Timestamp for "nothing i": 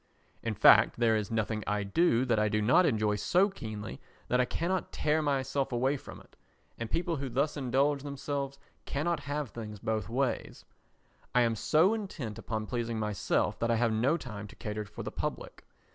1.29-1.83